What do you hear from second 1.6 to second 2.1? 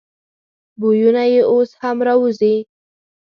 هم